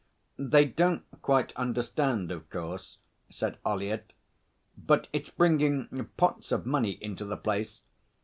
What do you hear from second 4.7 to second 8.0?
'But it's bringing pots of money into the place.